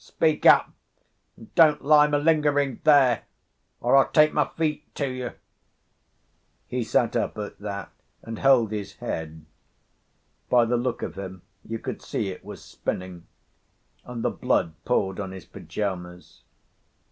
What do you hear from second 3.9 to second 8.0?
I'll take my feet to you." He sat up at that,